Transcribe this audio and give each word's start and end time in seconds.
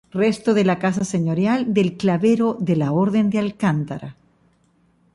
Resto 0.23 0.49
de 0.55 0.63
la 0.65 0.79
casa 0.79 1.03
señorial 1.05 1.75
del 1.75 1.95
clavero 1.95 2.57
de 2.59 2.75
la 2.75 2.91
Orden 2.91 3.29
de 3.29 3.37
Alcántara. 3.37 4.17